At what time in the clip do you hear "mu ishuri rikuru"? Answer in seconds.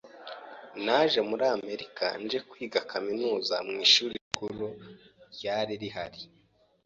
3.67-4.67